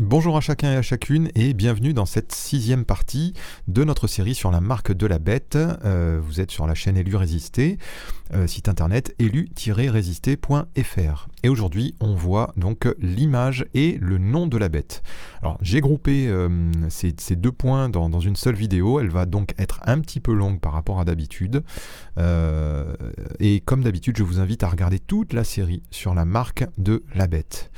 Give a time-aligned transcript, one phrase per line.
[0.00, 3.32] Bonjour à chacun et à chacune et bienvenue dans cette sixième partie
[3.66, 5.56] de notre série sur la marque de la bête.
[5.56, 7.78] Euh, vous êtes sur la chaîne Élu Résister,
[8.32, 11.28] euh, site internet élu-résister.fr.
[11.42, 15.02] Et aujourd'hui on voit donc l'image et le nom de la bête.
[15.42, 16.48] Alors j'ai groupé euh,
[16.90, 20.32] ces, deux points dans, dans, une seule vidéo, elle va donc être un petit peu
[20.32, 21.64] longue par rapport à d'habitude.
[23.40, 27.02] et comme d'habitude je vous invite à regarder toute la série sur la marque de
[27.16, 27.72] la bête.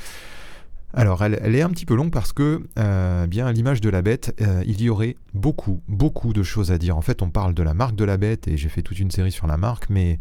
[0.92, 4.34] Alors, elle, est un petit peu longue parce que, euh, bien, l'image de la bête,
[4.40, 6.96] euh, il y aurait beaucoup, beaucoup de choses à dire.
[6.96, 9.10] En fait, on parle de la marque de la bête et j'ai fait toute une
[9.10, 10.18] série sur la marque, mais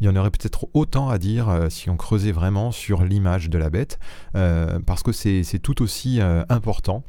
[0.00, 3.48] il y en aurait peut-être autant à dire euh, si on creusait vraiment sur l'image
[3.48, 3.98] de la bête,
[4.32, 7.02] parce que c'est tout aussi important.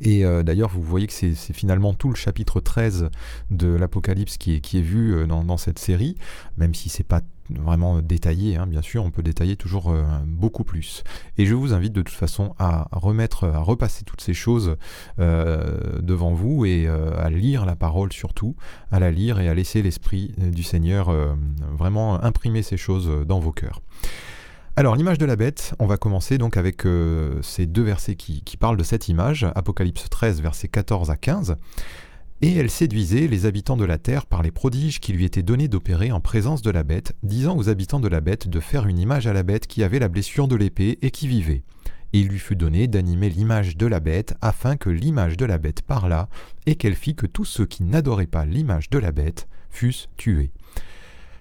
[0.00, 3.10] Et d'ailleurs, vous voyez que c'est finalement tout le chapitre 13
[3.50, 6.16] de l'Apocalypse qui est, qui est vu dans, dans, cette série,
[6.56, 10.64] même si c'est pas vraiment détaillé, hein, bien sûr, on peut détailler toujours euh, beaucoup
[10.64, 11.04] plus.
[11.36, 14.76] Et je vous invite de toute façon à remettre, à repasser toutes ces choses
[15.18, 18.56] euh, devant vous et euh, à lire la parole surtout,
[18.90, 21.14] à la lire et à laisser l'Esprit du Seigneur
[21.76, 23.80] vraiment imprimer ces choses dans vos cœurs.
[24.76, 26.82] Alors l'image de la bête, on va commencer donc avec
[27.42, 31.56] ces deux versets qui, qui parlent de cette image, Apocalypse 13, versets 14 à 15.
[32.40, 35.66] Et elle séduisait les habitants de la terre par les prodiges qui lui étaient donnés
[35.66, 39.00] d'opérer en présence de la bête, disant aux habitants de la bête de faire une
[39.00, 41.64] image à la bête qui avait la blessure de l'épée et qui vivait.
[42.12, 45.58] Et il lui fut donné d'animer l'image de la bête, afin que l'image de la
[45.58, 46.28] bête parlât,
[46.66, 50.52] et qu'elle fit que tous ceux qui n'adoraient pas l'image de la bête fussent tués.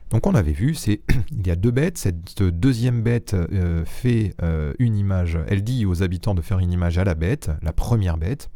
[0.09, 1.99] Donc on avait vu, c'est il y a deux bêtes.
[1.99, 5.37] Cette deuxième bête euh, fait euh, une image.
[5.47, 8.49] Elle dit aux habitants de faire une image à la bête, la première bête.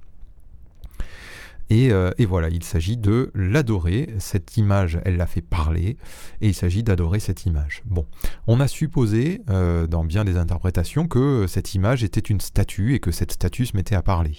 [1.71, 4.13] Euh, et, voilà, il s'agit de l'adorer.
[4.19, 5.97] Cette image, elle l'a fait parler,
[6.41, 7.81] et il s'agit d'adorer cette image.
[7.85, 8.05] Bon,
[8.47, 12.99] on a supposé, euh, dans bien des interprétations, que cette image était une statue et
[12.99, 14.35] que cette statue se mettait à parler.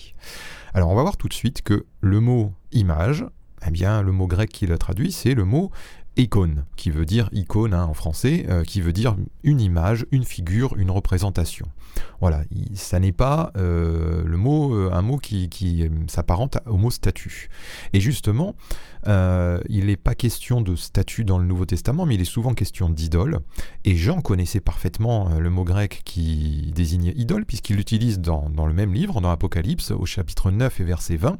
[0.74, 3.26] Alors on va voir tout de suite que le mot image,
[3.66, 5.70] eh bien le mot grec qui le traduit, c'est le mot
[6.16, 10.24] icône, qui veut dire icône hein, en français, euh, qui veut dire une image, une
[10.24, 11.66] figure, une représentation.
[12.20, 12.42] Voilà,
[12.74, 17.48] ça n'est pas euh, le mot, euh, un mot qui, qui s'apparente au mot statut.
[17.92, 18.54] Et justement,
[19.06, 22.88] il n'est pas question de statut dans le Nouveau Testament, mais il est souvent question
[22.88, 23.40] d'idole.
[23.84, 28.74] Et Jean connaissait parfaitement le mot grec qui désignait idole, puisqu'il l'utilise dans, dans, le
[28.74, 31.38] même livre, dans Apocalypse, au chapitre 9 et verset 20.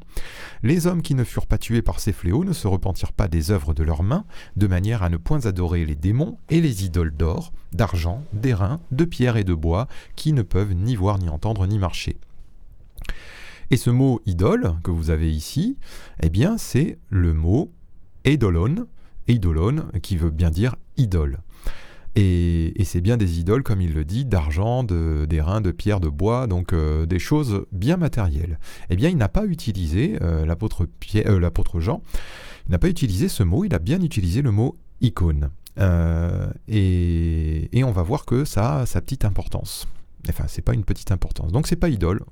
[0.64, 3.52] Les hommes qui ne furent pas tués par ces fléaux ne se repentirent pas des
[3.52, 4.24] œuvres de leurs mains,
[4.56, 9.04] de manière à ne point adorer les démons et les idoles d'or, d'argent, d'airain, de
[9.04, 12.16] pierre et de bois, qui ne peuvent ni voir, ni entendre, ni marcher.
[13.70, 15.78] Et ce mot idole que vous avez ici,
[16.22, 17.72] eh bien c'est le mot
[18.24, 18.86] eidolon,
[19.28, 21.38] eidolon qui veut bien dire idole.
[22.14, 26.08] Et, c'est bien des idoles, comme il le dit, d'argent, d'airain, de, de, pierre, de
[26.08, 28.58] bois, donc euh, des choses bien matérielles.
[28.90, 32.02] Eh bien, il n'a pas utilisé, euh, euh, l'apôtre Jean,
[32.68, 35.48] il n'a pas utilisé ce mot, il a bien utilisé le mot icône.
[36.68, 39.86] Et, et, on va voir que ça a sa petite importance.
[40.28, 41.52] Enfin, c'est pas une petite importance.
[41.52, 42.24] Donc c'est pas idole.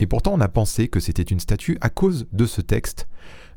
[0.00, 3.06] Et pourtant, on a pensé que c'était une statue à cause de ce texte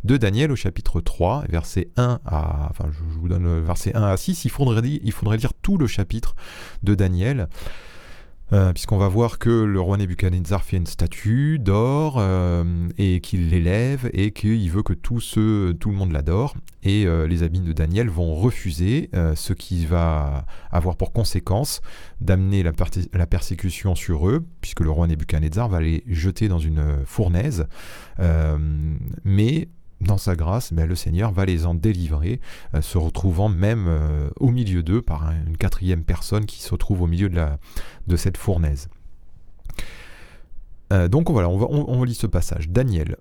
[0.04, 2.68] de Daniel au chapitre 3, verset 1 à.
[2.70, 4.46] Enfin, je vous donne verset 1 à 6.
[4.46, 6.36] Il faudrait, il faudrait lire tout le chapitre
[6.84, 7.50] de Daniel.
[8.54, 13.50] Euh, puisqu'on va voir que le roi Nebuchadnezzar fait une statue d'or euh, et qu'il
[13.50, 16.56] l'élève et qu'il veut que tout, le monde l'adore.
[16.84, 21.82] Et euh, les amis de Daniel vont refuser, ce qui va avoir pour conséquence
[22.22, 22.72] d'amener la,
[23.14, 27.68] la, persécution sur eux, puisque le roi Nebuchadnezzar va les jeter dans une fournaise.
[29.26, 29.68] mais
[30.02, 32.40] dans sa grâce, le Seigneur va les en délivrer,
[32.76, 37.02] euh, se retrouvant même euh, au milieu d'eux par une quatrième personne qui se trouve
[37.02, 38.90] au milieu de, cette fournaise.
[40.94, 42.70] Euh, donc voilà, on, lit ce passage.
[42.70, 43.18] Daniel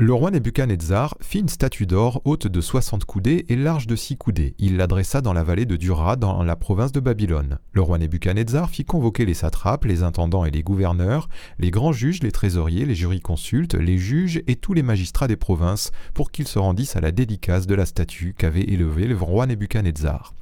[0.00, 4.16] le roi Nebuchadnezzar fit une statue d'or haute de soixante coudées et large de six
[4.16, 4.54] coudées.
[4.60, 7.58] Il l'adressa dans la vallée de Dura, dans la province de Babylone.
[7.72, 12.22] Le roi Nebuchadnezzar fit convoquer les satrapes, les intendants et les gouverneurs, les grands juges,
[12.22, 16.60] les trésoriers, les jurisconsultes, les juges et tous les magistrats des provinces, pour qu'ils se
[16.60, 20.32] rendissent à la dédicace de la statue qu'avait élevée le roi Nebuchadnezzar.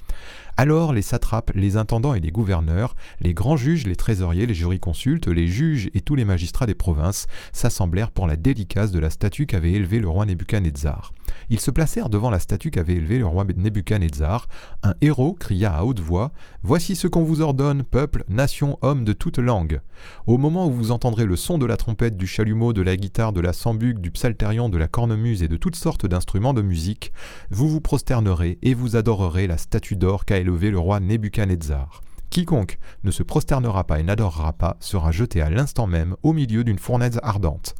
[0.59, 5.29] Alors les satrapes, les intendants et les gouverneurs, les grands juges, les trésoriers, les jurisconsultes,
[5.29, 9.45] les juges et tous les magistrats des provinces s'assemblèrent pour la dédicace de la statue
[9.45, 11.13] qu'avait élevée le roi Nebuchadnezzar.
[11.51, 14.49] Ils se placèrent devant la statue qu'avait élevée le roi Nebuchadnezzar.
[14.83, 16.33] Un héros cria à haute voix
[16.63, 19.81] Voici ce qu'on vous ordonne, peuple, nation, homme de toute langue.
[20.27, 23.33] Au moment où vous entendrez le son de la trompette, du chalumeau, de la guitare,
[23.33, 27.13] de la sambuc, du psalterion, de la cornemuse et de toutes sortes d'instruments de musique,
[27.51, 32.03] vous vous prosternerez et vous adorerez la statue d'or qu'a élevée le roi Nebuchadnezzar.
[32.31, 36.65] Quiconque ne se prosternera pas et n'adorera pas sera jeté à l'instant même au milieu
[36.65, 37.75] d'une fournaise ardente.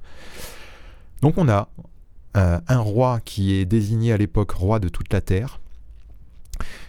[1.23, 1.69] Donc on a
[2.37, 5.61] euh, un roi qui est désigné à l'époque roi de toute la terre,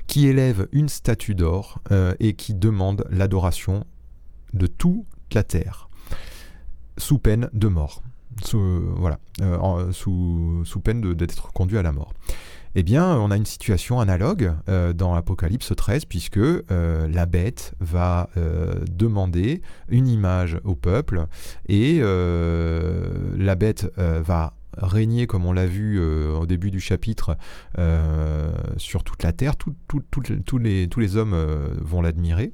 [0.07, 3.85] qui élève une statue d'or euh, et qui demande l'adoration
[4.53, 5.89] de toute la terre,
[6.97, 8.01] sous peine de mort.
[8.53, 12.13] Voilà, euh, sous, sous, peine d'être conduit à la mort.
[12.75, 14.53] Eh bien, on a une situation analogue
[14.95, 18.29] dans Apocalypse 13, puisque la bête va
[18.91, 21.25] demander une image au peuple,
[21.67, 27.37] et la bête va régner, comme on l'a vu euh, au début du chapitre,
[27.77, 29.55] euh, sur toute la terre.
[29.57, 32.53] tous, les, hommes euh, vont l'admirer.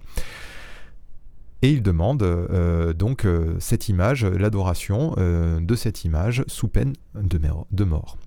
[1.62, 2.26] Et il demande
[2.98, 3.26] donc
[3.60, 7.40] cette image, l'adoration de cette image sous peine de,
[7.72, 8.18] de mort.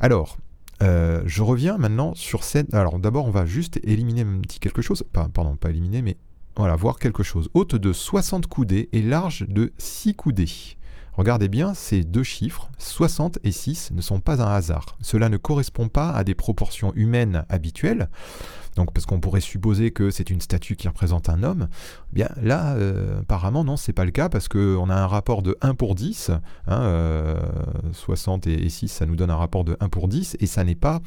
[0.00, 0.36] Alors,
[0.80, 2.72] je reviens maintenant sur cette.
[2.74, 5.04] Alors d'abord, on va juste éliminer un petit quelque chose.
[5.12, 6.16] pardon, pas éliminer, mais
[6.56, 7.48] voilà, voir quelque chose.
[7.54, 10.76] Haute de 60 coudées et large de 6 coudées.
[11.12, 14.96] Regardez bien, ces deux chiffres, 60 et 6, ne sont pas un hasard.
[15.02, 18.08] Cela ne correspond pas à des proportions humaines habituelles.
[18.76, 21.68] Donc, parce qu'on pourrait supposer que c'est une statue qui représente un homme.
[22.12, 25.42] Eh bien là, euh, apparemment, non, c'est pas le cas parce qu'on a un rapport
[25.42, 26.30] de 1 pour 10.
[27.92, 30.46] 60 hein, euh, et, 6, ça nous donne un rapport de 1 pour 10 et
[30.46, 31.00] ça n'est pas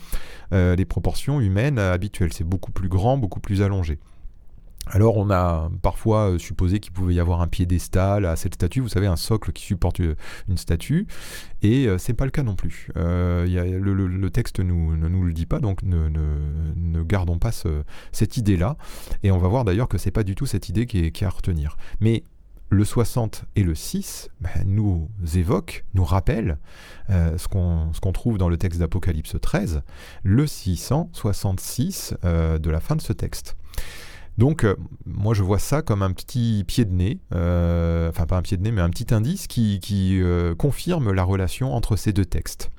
[0.54, 2.34] euh, les proportions humaines habituelles.
[2.34, 3.98] C'est beaucoup plus grand, beaucoup plus allongé.
[4.88, 8.82] Alors on a parfois euh, supposé qu'il pouvait y avoir un piédestal à cette statue,
[8.82, 10.16] vous savez un socle qui supporte euh,
[10.48, 11.08] une statue,
[11.64, 12.90] et euh, c'est pas le cas non plus.
[12.96, 17.52] le, texte nous, ne nous le dit pas, donc ne, gardons pas
[18.12, 18.78] cette idée-là,
[19.24, 21.30] et on va voir d'ailleurs que c'est pas du tout cette idée qui est, à
[21.30, 21.78] retenir.
[22.00, 22.24] Mais
[22.70, 26.58] le 60 et le 6 ben, nous évoquent, nous rappellent
[27.10, 29.82] ce qu'on trouve dans le texte d'Apocalypse 13,
[30.24, 33.56] le 666 de la fin de ce texte.
[34.38, 38.38] Donc, euh, moi, je vois ça comme un petit pied de nez, euh, enfin pas
[38.38, 39.80] un pied de nez, mais un petit indice qui,
[40.22, 42.70] euh, confirme la relation entre ces deux textes.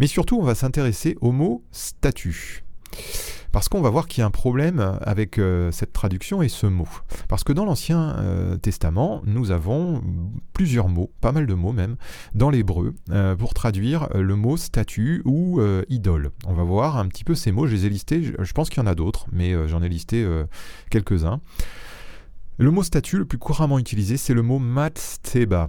[0.00, 2.64] Mais surtout, on va s'intéresser au mot statut.
[3.52, 6.66] Parce qu'on va voir qu'il y a un problème avec euh, cette traduction et ce
[6.66, 6.88] mot.
[7.28, 10.02] Parce que dans l'Ancien euh, Testament, nous avons
[10.54, 11.96] plusieurs mots, pas mal de mots même,
[12.34, 16.30] dans l'hébreu, euh, pour traduire le mot statue ou idole.
[16.46, 18.82] On va voir un petit peu ces mots, je les ai listés, je, pense qu'il
[18.82, 20.26] y en a d'autres, mais j'en ai listé
[20.90, 21.40] quelques-uns.
[22.58, 25.68] Le mot statue le plus couramment utilisé, c'est le mot matsteba.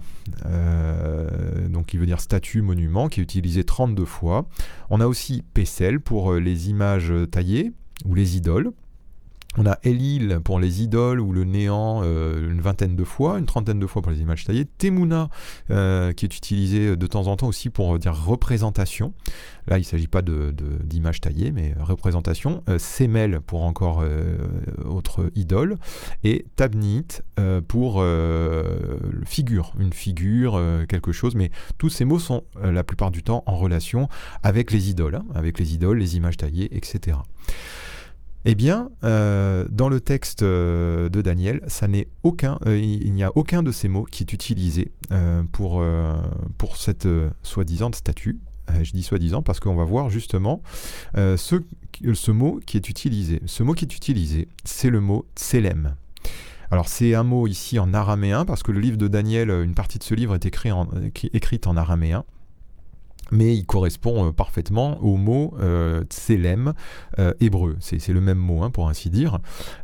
[1.68, 4.46] donc, il veut dire statue, monument, qui est utilisé 32 fois.
[4.90, 7.72] On a aussi Pessel pour les images taillées
[8.04, 8.72] ou les idoles.
[9.56, 13.46] On a Elil pour les idoles ou le néant euh, une vingtaine de fois, une
[13.46, 14.64] trentaine de fois pour les images taillées.
[14.64, 15.28] Temuna
[15.70, 19.14] euh, qui est utilisé de temps en temps aussi pour dire représentation.
[19.68, 22.64] Là, il ne s'agit pas d'images de, taillées, mais représentation.
[22.68, 24.04] Euh, Semel pour encore
[24.84, 25.76] autre idole.
[26.24, 27.06] Et Tabnit
[27.68, 28.04] pour
[29.24, 31.34] figure, une figure, quelque chose.
[31.34, 34.08] Mais tous ces mots sont la plupart du temps en relation
[34.42, 37.18] avec les idoles, hein, avec les idoles, les images taillées, etc.
[38.46, 43.72] Eh bien, euh, dans le texte euh, de Daniel, euh, il n'y a aucun de
[43.72, 44.92] ces mots qui est utilisé
[45.52, 45.82] pour,
[46.58, 47.08] pour cette
[47.42, 48.38] soi-disant statue.
[48.82, 50.62] je dis soi-disant parce qu'on va voir justement
[51.14, 51.62] ce,
[52.12, 53.40] ce, mot qui est utilisé.
[53.46, 55.94] Ce mot qui est utilisé, c'est le mot tselem.
[56.70, 59.98] Alors c'est un mot ici en araméen parce que le livre de Daniel, une partie
[59.98, 60.88] de ce livre est écrit en,
[61.32, 62.24] écrite en araméen
[63.30, 66.74] mais il correspond euh, parfaitement au mot euh, tselem
[67.18, 67.76] euh, hébreu.
[67.80, 69.38] C'est le même mot, hein, pour ainsi dire.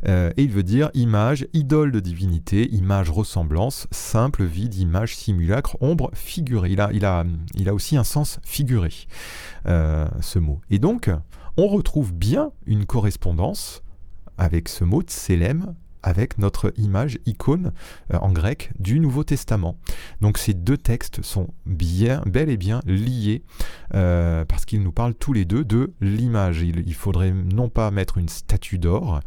[0.05, 6.11] et il veut dire image, idole de divinité, image, ressemblance, simple, vide, image, simulacre, ombre,
[6.13, 6.69] figuré.
[6.71, 8.91] Il a, il a, il a aussi un sens figuré,
[9.65, 10.59] ce mot.
[10.69, 11.09] Et donc,
[11.57, 13.83] on retrouve bien une correspondance
[14.37, 17.71] avec ce mot tselem avec notre image, icône
[18.13, 19.77] euh, en grec du Nouveau Testament.
[20.21, 23.43] Donc ces deux textes sont bien, bel et bien liés
[23.93, 26.61] euh, parce qu'ils nous parlent tous les deux de l'image.
[26.61, 29.19] Il, faudrait non pas mettre une statue d'or.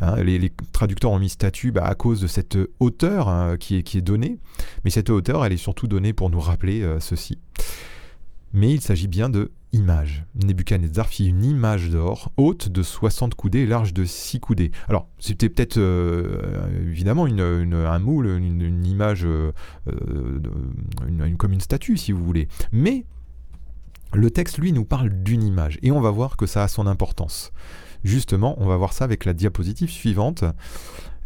[0.00, 4.00] Hein, les, traducteurs ont mis statue bah, à cause de cette hauteur hein, qui, est,
[4.00, 4.38] donnée,
[4.84, 7.38] mais cette hauteur, elle est surtout donnée pour nous rappeler euh, ceci.
[8.52, 10.24] Mais il s'agit bien de image.
[10.34, 14.72] Nebuchadnezzar fit une image d'or, haute de 60 coudées et large de 6 coudées.
[14.88, 19.52] Alors, c'était peut-être euh, évidemment une, un moule, une, image euh,
[21.36, 22.48] comme une statue, si vous voulez.
[22.72, 23.04] Mais
[24.14, 25.78] le texte, lui, nous parle d'une image.
[25.82, 27.52] Et on va voir que ça a son importance.
[28.04, 30.44] Justement, on va voir ça avec la diapositive suivante.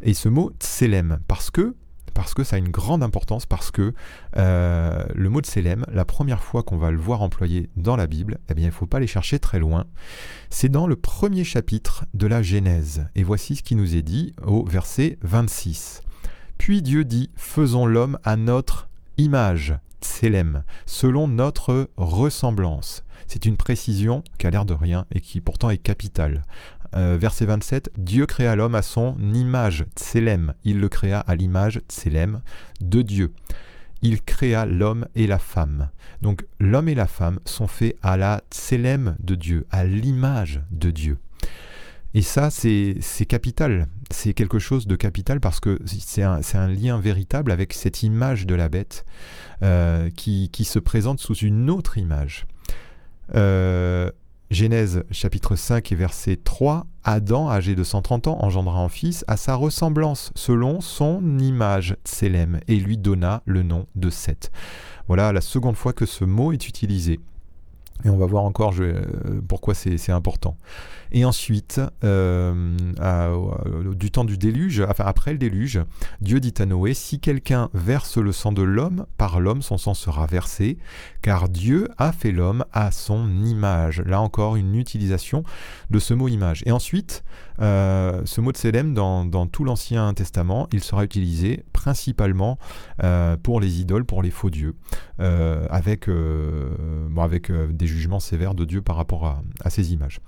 [0.01, 1.77] Et ce mot tselem, parce que
[2.15, 3.95] parce que ça a une grande importance, parce que
[4.37, 8.07] euh, le mot de Sélem, la première fois qu'on va le voir employé dans la
[8.07, 9.87] Bible, eh bien, il ne faut pas aller chercher très loin.
[10.51, 13.07] C'est dans le premier chapitre de la Genèse.
[13.15, 16.03] Et voici ce qui nous est dit au verset 26.
[16.59, 18.89] Puis Dieu dit, faisons l'homme à notre
[19.19, 23.05] image, Tselem, selon notre ressemblance.
[23.27, 26.43] C'est une précision qui a l'air de rien et qui pourtant est capitale.
[26.95, 30.55] Euh, verset 27, Dieu créa l'homme à son image, Tselem.
[30.65, 32.43] Il le créa à l'image, Tselem,
[32.81, 33.33] de Dieu.
[34.03, 35.89] Il créa l'homme et la femme.
[36.21, 40.91] Donc l'homme et la femme sont faits à la Tselem de Dieu, à l'image de
[40.91, 41.19] Dieu.
[42.15, 43.87] Et ça, c'est capital.
[44.11, 48.55] C'est quelque chose de capital parce que c'est un, lien véritable avec cette image de
[48.55, 49.07] la bête
[49.63, 52.47] euh, qui, qui, se présente sous une autre image.
[53.35, 54.11] Euh,
[54.53, 59.39] Genèse chapitre 5 et verset 3, Adam, âgé de 130 ans, engendra un fils à
[59.39, 64.51] sa ressemblance, selon son image, Tselem, et lui donna le nom de Seth.
[65.09, 67.19] Voilà la seconde fois que ce mot est utilisé.
[68.05, 69.03] Et on va voir encore euh,
[69.47, 70.57] pourquoi c'est important.
[71.13, 72.75] Et ensuite, euh,
[73.95, 75.81] du temps du déluge, après le déluge,
[76.21, 79.95] Dieu dit à Noé, si quelqu'un verse le sang de l'homme, par l'homme son sang
[79.95, 80.79] sera versé,
[81.21, 84.01] car Dieu a fait l'homme à son image.
[84.01, 85.45] Là encore, une utilisation
[85.91, 86.63] de ce mot image.
[86.65, 87.23] Et ensuite,
[87.61, 92.59] euh, ce mot de Sélem, dans, tout l'Ancien Testament, il sera utilisé principalement
[93.03, 94.75] euh, pour les idoles, pour les faux dieux,
[95.19, 96.09] avec,
[97.17, 100.21] avec des jugements sévères de Dieu par rapport à ces images.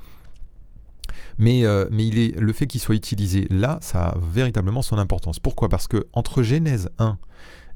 [1.38, 5.38] Mais, euh, le fait qu'il soit utilisé là, ça a véritablement son importance.
[5.38, 5.68] Pourquoi?
[5.68, 7.18] Parce que entre Genèse 1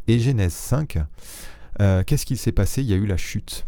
[0.07, 0.99] et Genèse 5,
[1.81, 2.83] euh, qu'est-ce qu'il s'est passé?
[2.83, 3.67] Il y a eu la chute.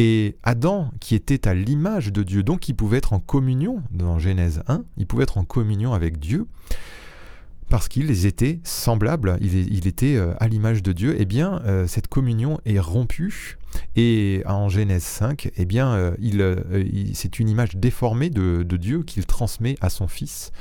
[0.00, 4.20] Et Adam, qui était à l'image de Dieu, donc il pouvait être en communion dans
[4.20, 6.46] Genèse 1, il pouvait être en communion avec Dieu,
[7.68, 12.06] parce qu'ils étaient semblables, il, était euh, à l'image de Dieu, eh bien, euh, cette
[12.06, 13.57] communion est rompue.
[13.96, 19.26] Et en Genèse 5, eh bien, euh, il, c'est une image déformée de, Dieu qu'il
[19.26, 20.52] transmet à son fils,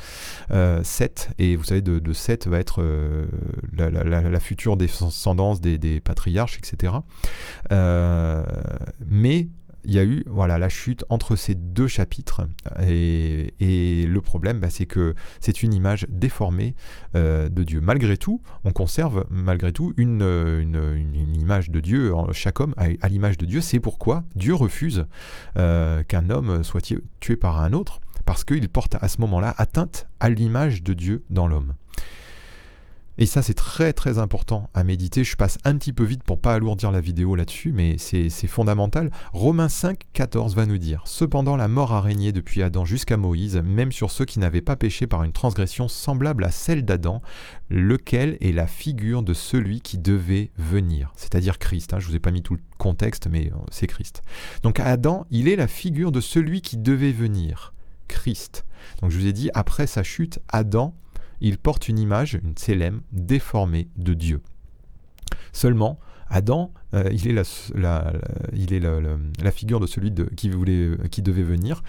[0.83, 1.29] Seth.
[1.37, 2.83] Et vous savez, de, Seth va être
[3.77, 6.93] la, future descendance des, des patriarches, etc.
[9.05, 9.47] mais
[9.83, 12.47] il y a eu voilà, la chute entre ces deux chapitres.
[12.87, 13.53] Et,
[14.07, 16.75] le problème, bah, c'est que c'est une image déformée
[17.15, 17.81] euh, de Dieu.
[17.81, 20.21] Malgré tout, on conserve malgré tout une,
[21.35, 23.61] image de Dieu, chaque homme à, l'image de Dieu.
[23.61, 25.05] C'est pourquoi Dieu refuse
[25.57, 30.07] euh, qu'un homme soit tué par un autre, parce qu'il porte à ce moment-là atteinte
[30.19, 31.73] à l'image de Dieu dans l'homme.
[33.19, 35.23] Et ça, c'est très très important à méditer.
[35.23, 39.11] Je passe un petit peu vite pour pas alourdir la vidéo là-dessus, mais c'est fondamental.
[39.33, 43.57] Romains 5, 14 va nous dire Cependant, la mort a régné depuis Adam jusqu'à Moïse,
[43.63, 47.21] même sur ceux qui n'avaient pas péché par une transgression semblable à celle d'Adam,
[47.69, 51.93] lequel est la figure de celui qui devait venir, c'est-à-dire Christ.
[51.93, 51.99] Hein.
[51.99, 54.21] je ne vous ai pas mis tout le contexte, mais euh, c'est Christ.
[54.61, 57.73] Donc Adam, il est la figure de celui qui devait venir,
[58.07, 58.65] Christ.
[59.01, 60.93] Donc je vous ai dit, après sa chute, Adam
[61.41, 64.41] il porte une image, une tselem, déformée de Dieu.
[65.51, 67.33] Seulement, Adam, euh, il est,
[67.73, 71.83] la, figure de celui qui, voulait, qui devait venir.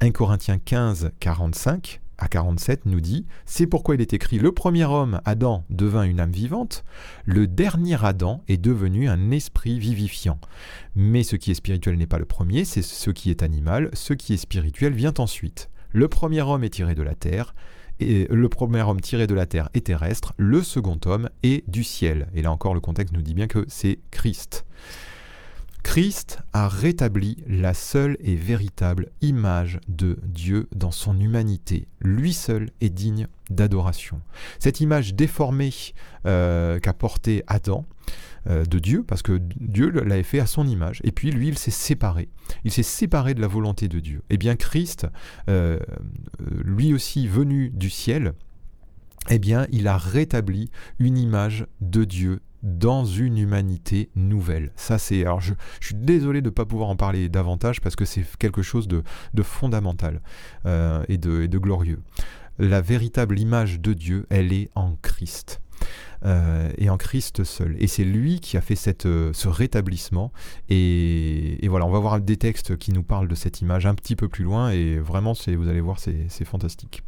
[0.00, 4.84] 1 Corinthiens 15, 45 à 47 nous dit C'est pourquoi il est écrit Le premier
[4.84, 6.84] homme, Adam, devint une âme vivante,
[7.24, 10.38] le dernier Adam est devenu un esprit vivifiant.
[10.94, 14.12] Mais ce qui est spirituel n'est pas le premier, c'est ce qui est animal, ce
[14.12, 15.70] qui est spirituel vient ensuite.
[15.92, 17.54] Le premier homme est tiré de la terre,
[18.00, 22.28] le premier homme tiré de la terre est terrestre, le second homme est du ciel.
[22.34, 24.64] Et là encore, le contexte nous dit bien que c'est Christ.
[25.82, 31.88] Christ a rétabli la seule et véritable image de Dieu dans son humanité.
[32.00, 34.20] Lui seul est digne d'adoration.
[34.58, 35.72] Cette image déformée
[36.26, 37.86] euh, qu'a portée Adam,
[38.48, 41.70] de Dieu, parce que Dieu l'avait fait à son image, et puis lui, il s'est
[41.70, 42.28] séparé.
[42.64, 44.18] Il s'est séparé de la volonté de Dieu.
[44.30, 45.06] Et eh bien Christ,
[45.48, 45.78] euh,
[46.64, 48.32] lui aussi venu du ciel,
[49.28, 54.72] eh bien, il a rétabli une image de Dieu dans une humanité nouvelle.
[54.76, 55.22] Ça, c'est.
[55.22, 58.62] Alors, je, suis désolé de ne pas pouvoir en parler davantage parce que c'est quelque
[58.62, 59.02] chose de,
[59.42, 60.20] fondamental
[60.66, 62.00] euh, et de glorieux.
[62.58, 65.62] La véritable image de Dieu, elle est en Christ.
[66.24, 67.76] Euh, et en Christ seul.
[67.78, 70.32] Et c'est lui qui a fait euh, ce rétablissement.
[70.68, 74.16] Et, voilà, on va voir des textes qui nous parlent de cette image un petit
[74.16, 74.70] peu plus loin.
[74.70, 77.02] Et vraiment, vous allez voir, c'est fantastique.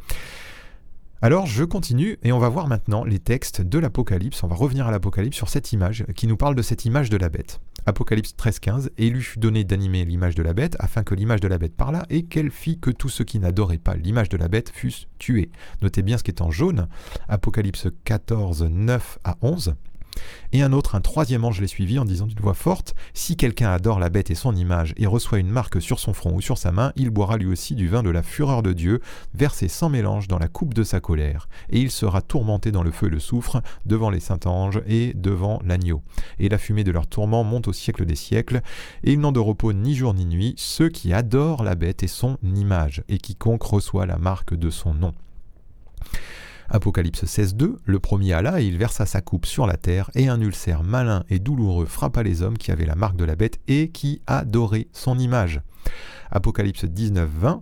[1.25, 4.43] Alors je continue et on va voir maintenant les textes de l'Apocalypse.
[4.43, 7.17] On va revenir à l'Apocalypse sur cette image qui nous parle de cette image de
[7.17, 7.61] la bête.
[7.87, 11.41] Apocalypse 13-15, et il lui fut donné d'animer l'image de la bête, afin que l'image
[11.41, 14.37] de la bête parlât, et qu'elle fit que tous ceux qui n'adoraient pas l'image de
[14.37, 15.51] la bête fussent tués.
[15.83, 16.89] Notez bien ce qui est en jaune,
[17.29, 19.75] Apocalypse 14, 9 à 11.
[20.53, 23.71] Et un autre, un troisième ange les suivit en disant d'une voix forte Si quelqu'un
[23.71, 26.59] adore la bête et son image et reçoit une marque sur son front ou sur
[26.59, 29.01] sa main, il boira lui aussi du vin de la fureur de Dieu,
[29.35, 31.49] versé sans mélange dans la coupe de sa colère.
[31.71, 35.15] Et il sera tourmenté dans le feu et le soufre, devant les saints anges et
[35.15, 36.03] devant l'agneau.
[36.39, 38.61] Et la fumée de leur tourment monte au siècle des siècles,
[39.05, 42.09] et ils n'ont de repos ni jour ni nuit, ceux qui adorent la bête et
[42.09, 45.13] son image, et quiconque reçoit la marque de son nom.
[46.75, 50.41] Apocalypse 16.2, le premier alla et il versa sa coupe sur la terre, et un
[50.41, 53.91] ulcère malin et douloureux frappa les hommes qui avaient la marque de la bête et
[53.91, 55.61] qui adoraient son image.
[56.31, 57.61] Apocalypse 19.20,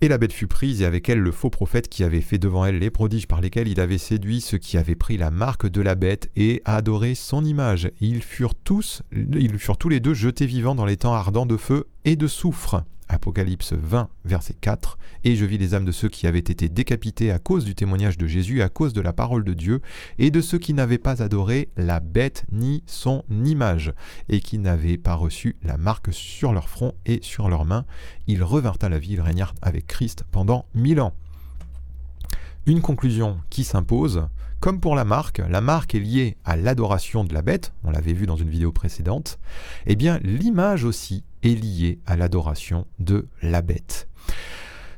[0.00, 2.64] et la bête fut prise, et avec elle le faux prophète qui avait fait devant
[2.64, 5.82] elle les prodiges par lesquels il avait séduit ceux qui avaient pris la marque de
[5.82, 7.90] la bête et adoré son image.
[8.00, 11.58] ils furent tous, ils furent tous les deux jetés vivants dans les temps ardents de
[11.58, 12.84] feu et de soufre.
[13.08, 17.30] Apocalypse 20, verset 4, Et je vis les âmes de ceux qui avaient été décapités
[17.30, 19.80] à cause du témoignage de Jésus, à cause de la parole de Dieu,
[20.18, 23.92] et de ceux qui n'avaient pas adoré la bête ni son image,
[24.28, 27.84] et qui n'avaient pas reçu la marque sur leur front et sur leurs mains.
[28.26, 31.14] Ils revinrent à la vie, ils régnèrent avec Christ pendant mille ans.
[32.66, 34.26] Une conclusion qui s'impose,
[34.58, 38.14] comme pour la marque, la marque est liée à l'adoration de la bête, on l'avait
[38.14, 39.38] vu dans une vidéo précédente,
[39.86, 44.08] eh bien l'image aussi est liée à l'adoration de la bête.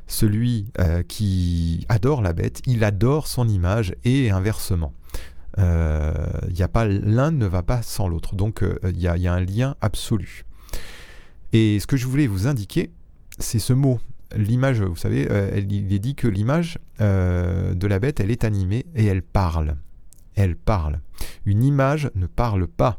[0.07, 4.93] Celui euh, qui adore la bête, il adore son image et inversement.
[5.57, 6.13] Euh,
[6.49, 9.33] y a pas l'un ne va pas sans l'autre, donc euh, il y, y, a
[9.33, 10.45] un lien absolu.
[11.53, 12.91] Et ce que je voulais vous indiquer,
[13.39, 13.99] c'est ce mot
[14.35, 18.43] l'image, vous savez, euh, il est dit que l'image euh, de la bête, elle est
[18.43, 19.75] animée et elle parle.
[20.35, 20.99] Elle parle.
[21.45, 22.97] Une image ne parle pas.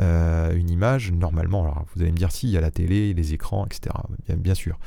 [0.00, 3.12] Euh, une image, normalement, alors vous allez me dire si, il y a la télé,
[3.12, 3.94] les écrans, etc.
[4.36, 4.78] Bien, sûr.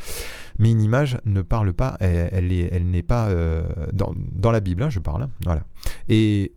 [0.58, 3.30] Mais une image ne parle pas, elle, elle n'est pas
[3.94, 5.24] dans, la Bible, hein, je parle.
[5.24, 5.64] Hein, voilà.
[6.10, 6.54] Et,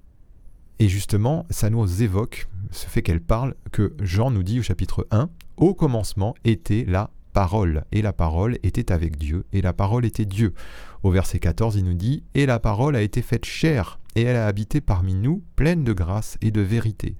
[0.78, 5.06] et justement, ça nous évoque ce fait qu'elle parle, que Jean nous dit au chapitre
[5.10, 10.04] 1, au commencement était la parole, et la parole était avec Dieu, et la parole
[10.04, 10.54] était Dieu.
[11.02, 14.36] Au verset 14, il nous dit, Et la parole a été faite chair, et elle
[14.36, 17.16] a habité parmi nous, pleine de grâce et de vérité.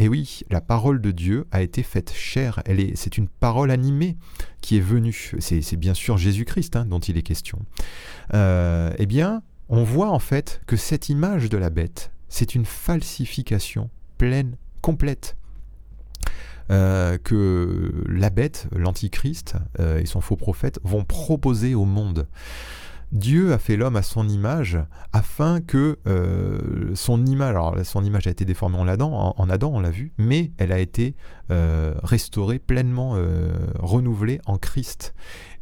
[0.00, 3.70] Et oui, la parole de Dieu a été faite chair, elle est, c'est une parole
[3.70, 4.16] animée
[4.62, 5.34] qui est venue.
[5.40, 7.58] C'est, bien sûr Jésus-Christ hein, dont il est question.
[8.32, 12.64] Euh, eh bien, on voit en fait que cette image de la bête, c'est une
[12.64, 15.36] falsification pleine, complète.
[16.70, 22.26] Euh, que la bête, l'antichrist euh, et son faux prophète vont proposer au monde.
[23.12, 24.78] Dieu a fait l'homme à son image
[25.12, 27.56] afin que euh, son image,
[28.26, 31.14] a été déformée en Adam, en, Adam on l'a vu, mais elle a été
[31.48, 33.16] restaurée, pleinement
[33.78, 35.14] renouvelée en Christ.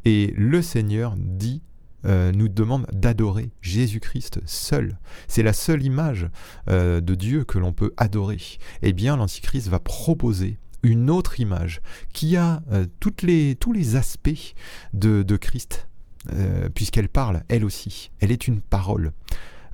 [0.05, 1.63] Et le Seigneur dit
[2.05, 4.99] nous demande d'adorer Jésus-Christ seul.
[5.29, 6.29] C'est la seule image
[6.67, 8.39] de Dieu que l'on peut adorer.
[8.83, 11.81] Eh bien, l'Antichrist va proposer une autre image
[12.13, 14.55] qui a euh, tous les aspects
[14.93, 15.88] de, Christ,
[16.33, 18.11] euh, puisqu'elle parle, elle aussi.
[18.21, 19.12] Elle est une parole,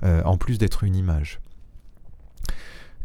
[0.03, 1.39] euh, en plus d'être une image.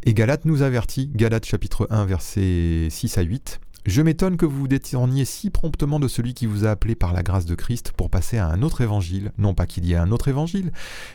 [0.02, 4.58] Et Galate nous avertit, Galate chapitre 1 versets 6 à 8, je m'étonne que vous
[4.58, 7.92] vous détourniez si promptement de celui qui vous a appelé par la grâce de Christ
[7.96, 9.32] pour passer à un autre évangile.
[9.38, 10.70] Non pas qu'il y ait un autre évangile,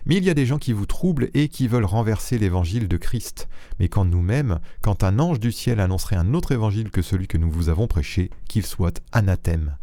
[0.08, 2.98] mais il y a des gens qui vous troublent et qui veulent renverser l'évangile de
[2.98, 3.48] Christ.
[3.80, 7.38] Mais quand nous-mêmes, quand un ange du ciel annoncerait un autre évangile que celui que
[7.38, 9.76] nous vous avons prêché, qu'il soit anathème.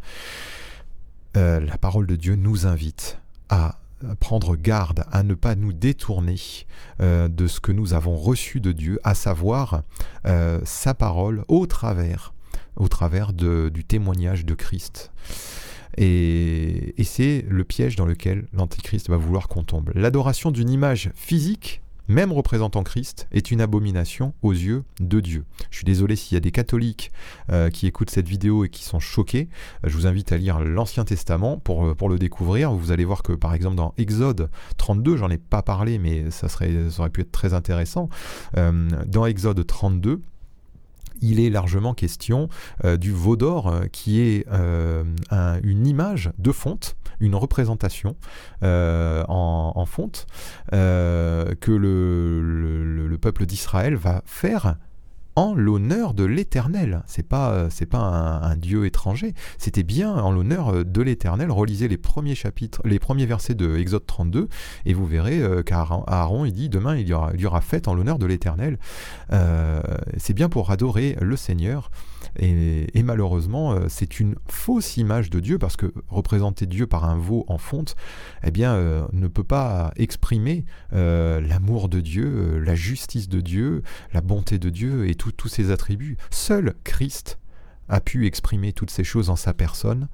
[1.35, 3.19] Euh, la parole de Dieu nous invite
[3.49, 3.79] à
[4.19, 6.35] prendre garde à ne pas nous détourner
[6.99, 9.83] euh, de ce que nous avons reçu de Dieu, à savoir
[10.25, 12.33] euh, sa parole au travers
[12.75, 15.11] au travers du témoignage de Christ.
[15.95, 19.91] Et, c'est le piège dans lequel l'Antichrist va vouloir qu'on tombe.
[19.93, 25.45] L'adoration d'une image physique, même représentant Christ, est une abomination aux yeux de Dieu.
[25.69, 27.11] Je suis désolé s'il y a des catholiques
[27.51, 29.49] euh, qui écoutent cette vidéo et qui sont choqués.
[29.83, 32.71] Je vous invite à lire l'Ancien Testament pour, pour le découvrir.
[32.71, 36.49] Vous allez voir que par exemple dans Exode 32, j'en ai pas parlé, mais ça,
[36.49, 38.09] serait, aurait pu être très intéressant.
[38.57, 40.21] Euh, dans Exode 32,
[41.23, 42.49] il est largement question
[42.83, 45.03] euh, du veau d'or euh, qui est euh,
[45.63, 48.15] une image de fonte, une représentation
[48.61, 50.27] en, fonte
[50.71, 54.75] que le, peuple d'Israël va faire
[55.35, 57.03] en l'honneur de l'Éternel.
[57.07, 59.33] C'est pas euh, c'est pas un, dieu étranger.
[59.57, 61.51] C'était bien en l'honneur euh, de l'Éternel.
[61.51, 64.47] Relisez les premiers chapitres, les premiers versets de Exode 32,
[64.85, 67.87] et vous verrez euh, qu'Aaron il dit demain il y aura, il y aura fête
[67.87, 68.77] en l'honneur de l'Éternel.
[70.17, 71.89] c'est bien pour adorer le Seigneur.
[72.39, 77.45] Et, malheureusement, c'est une fausse image de Dieu parce que représenter Dieu par un veau
[77.47, 77.95] en fonte,
[78.43, 84.59] eh bien, ne peut pas exprimer l'amour de Dieu, la justice de Dieu, la bonté
[84.59, 86.17] de Dieu et tous ses attributs.
[86.29, 87.39] Seul Christ
[87.89, 90.07] a pu exprimer toutes ces choses en sa personne,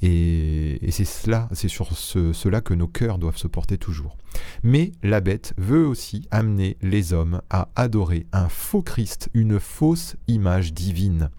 [0.00, 4.16] et, c'est cela, c'est sur cela que nos cœurs doivent se porter toujours.
[4.62, 10.16] Mais la bête veut aussi amener les hommes à adorer un faux Christ, une fausse
[10.28, 11.30] image divine.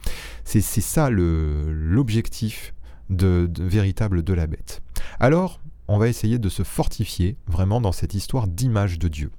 [0.43, 2.73] C'est ça l'objectif
[3.09, 4.81] véritable de la bête.
[5.19, 9.31] Alors, on va essayer de se fortifier vraiment dans cette histoire d'image de Dieu.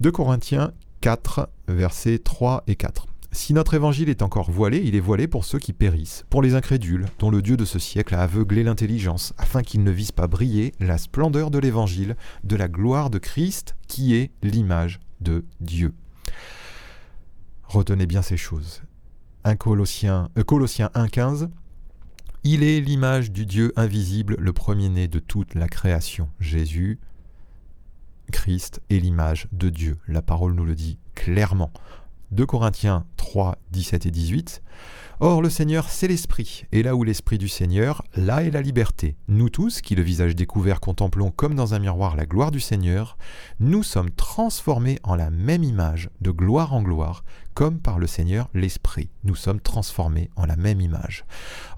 [0.00, 3.06] De Corinthiens 4, versets 3 et 4.
[3.30, 6.54] Si notre évangile est encore voilé, il est voilé pour ceux qui périssent, pour les
[6.54, 10.26] incrédules, dont le Dieu de ce siècle a aveuglé l'intelligence, afin qu'ils ne visent pas
[10.26, 15.92] briller la splendeur de l'évangile, de la gloire de Christ, qui est l'image de Dieu.
[17.64, 18.82] Retenez bien ces choses.
[19.44, 21.50] 1 Colossiens, euh, Colossiens 1,15
[22.44, 26.30] Il est l'image du Dieu invisible, le premier-né de toute la création.
[26.40, 26.98] Jésus,
[28.32, 29.98] Christ est l'image de Dieu.
[30.06, 31.72] La parole nous le dit clairement.
[32.30, 34.62] 2 Corinthiens 3, 17 et 18.
[35.20, 39.16] Or le Seigneur, c'est l'Esprit, et là où l'Esprit du Seigneur, là est la liberté.
[39.26, 43.18] Nous tous, qui le visage découvert contemplons comme dans un miroir la gloire du Seigneur,
[43.58, 48.48] nous sommes transformés en la même image, de gloire en gloire, comme par le Seigneur
[48.54, 49.10] l'Esprit.
[49.24, 51.24] Nous sommes transformés en la même image.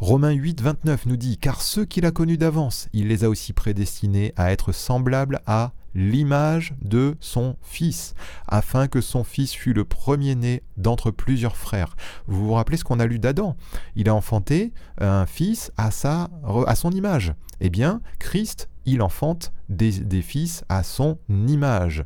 [0.01, 3.55] Romains 8, 29 nous dit, Car ceux qu'il a connus d'avance, il les a aussi
[3.55, 8.15] prédestinés à être semblables à l'image de son fils,
[8.47, 11.97] afin que son fils fût le premier-né d'entre plusieurs frères.
[12.27, 13.57] Vous vous rappelez ce qu'on a lu d'Adam?
[13.97, 16.29] Il a enfanté un fils à, sa,
[16.67, 17.35] à son image.
[17.61, 22.05] Eh bien, Christ, il enfante des, des fils à son image.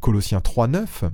[0.00, 1.04] Colossiens 3, 9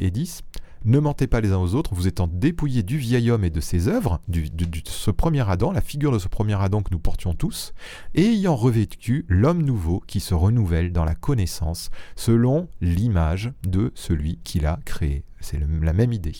[0.00, 0.42] et 10.
[0.88, 3.60] Ne mentez pas les uns aux autres, vous étant dépouillés du vieil homme et de
[3.60, 4.42] ses œuvres, de,
[4.86, 7.74] ce premier Adam, la figure de ce premier Adam que nous portions tous,
[8.14, 14.38] et ayant revêtu l'homme nouveau qui se renouvelle dans la connaissance, selon l'image de celui
[14.44, 15.24] qui l'a créé.
[15.40, 16.32] C'est la même idée.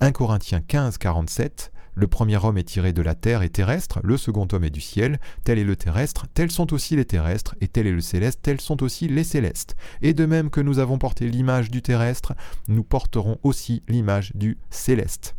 [0.00, 1.72] 1 Corinthiens 15, 47.
[1.98, 4.80] Le premier homme est tiré de la terre et terrestre, le second homme est du
[4.80, 8.38] ciel, tel est le terrestre, tels sont aussi les terrestres, et tel est le céleste,
[8.40, 9.74] tels sont aussi les célestes.
[10.00, 12.34] Et de même que nous avons porté l'image du terrestre,
[12.68, 15.34] nous porterons aussi l'image du céleste.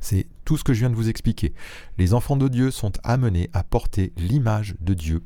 [0.00, 1.52] C'est tout ce que je viens de vous expliquer.
[1.98, 5.22] Les enfants de Dieu sont amenés à porter l'image de Dieu.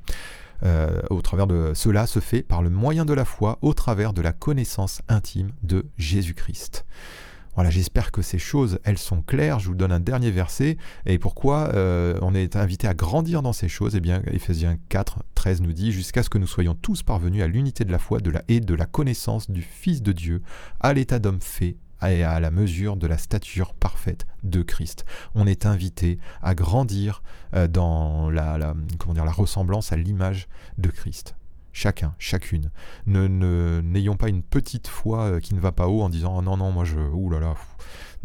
[0.65, 4.13] Euh, au travers de cela se fait par le moyen de la foi, au travers
[4.13, 6.85] de la connaissance intime de Jésus-Christ.
[7.55, 9.59] Voilà, j'espère que ces choses, elles sont claires.
[9.59, 10.79] Je vous donne un dernier verset.
[11.05, 13.95] Et pourquoi euh, on est invité à grandir dans ces choses?
[13.95, 17.47] Eh bien, Ephésiens 4, 13 nous dit Jusqu'à ce que nous soyons tous parvenus à
[17.47, 20.43] l'unité de la foi de la, et de la connaissance du Fils de Dieu,
[20.81, 21.77] à l'état d'homme fait
[22.09, 25.05] et à la mesure de la stature parfaite de Christ.
[25.35, 27.23] On est invité à grandir
[27.55, 31.37] euh, dans la, comment dire, la ressemblance à l'image de Christ
[31.73, 32.71] chacun, chacune.
[33.07, 36.43] Ne, n'ayons pas une petite foi euh, qui ne va pas haut en disant oh
[36.43, 37.55] non non moi je ouh là là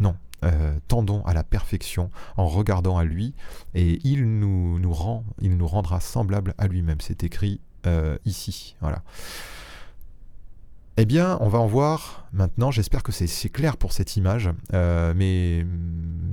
[0.00, 0.16] non.
[0.44, 3.34] Euh, tendons à la perfection en regardant à lui
[3.74, 7.00] et il nous, nous rend, il nous rendra semblable à lui-même.
[7.00, 8.76] C'est écrit euh, ici.
[8.80, 9.02] Voilà.
[10.96, 12.70] Eh bien, on va en voir maintenant.
[12.70, 14.50] J'espère que c'est clair pour cette image.
[14.72, 15.64] Mais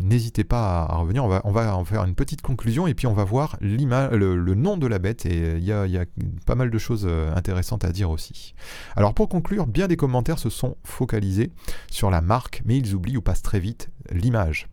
[0.06, 1.24] n'hésitez pas à, revenir.
[1.26, 4.78] On va, en faire une petite conclusion et puis on va voir le, le, nom
[4.78, 5.26] de la bête.
[5.26, 6.06] Et il y, a,
[6.46, 8.54] pas mal de choses euh, intéressantes à dire aussi.
[8.96, 11.52] Alors, pour conclure, bien des commentaires se sont focalisés
[11.90, 14.68] sur la marque, mais ils oublient ou passent très vite l'image.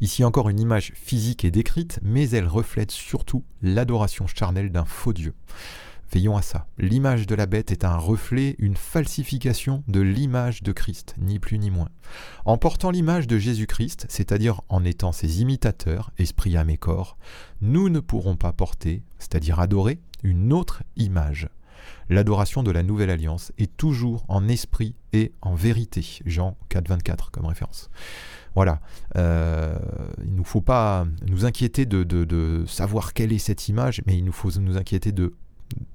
[0.00, 5.12] Ici encore une image physique et décrite, mais elle reflète surtout l'adoration charnelle d'un faux
[5.12, 5.34] Dieu.
[6.12, 6.66] Veillons à ça.
[6.78, 11.58] L'image de la bête est un reflet, une falsification de l'image de Christ, ni plus
[11.58, 11.88] ni moins.
[12.44, 17.16] En portant l'image de Jésus-Christ, c'est-à-dire en étant ses imitateurs, esprit, âme et corps,
[17.60, 21.48] nous ne pourrons pas porter, c'est-à-dire adorer, une autre image.
[22.08, 26.20] L'adoration de la nouvelle alliance est toujours en esprit et en vérité.
[26.24, 27.90] Jean 4, 24 comme référence.
[28.54, 28.80] Voilà.
[29.16, 29.76] Euh,
[30.24, 34.16] il ne nous faut pas nous inquiéter de, de, savoir quelle est cette image, mais
[34.16, 35.34] il nous faut nous inquiéter de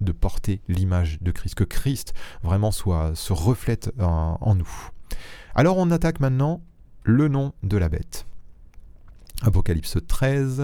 [0.01, 4.89] de porter l'image de Christ, que Christ vraiment soit, se reflète en, nous.
[5.55, 6.61] Alors on attaque maintenant
[7.03, 8.25] le nom de la bête.
[9.43, 10.59] Apocalypse 13,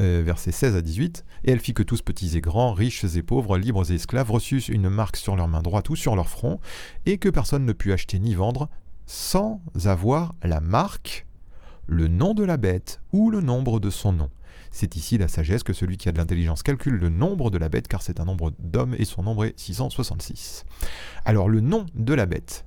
[0.00, 1.24] euh, versets 16 à 18.
[1.44, 4.68] Et elle fit que tous petits et grands, riches et pauvres, libres et esclaves, reçussent
[4.68, 6.58] une marque sur leur main droite ou sur leur front,
[7.04, 8.68] et que personne ne put acheter ni vendre
[9.06, 11.26] sans avoir la marque,
[11.86, 14.30] le nom de la bête ou le nombre de son nom.
[14.78, 17.70] C'est ici la sagesse que celui qui a de l'intelligence calcule le nombre de la
[17.70, 20.66] bête, car c'est un nombre d'hommes et son nombre est 666.
[21.24, 22.66] Alors le nom de la bête,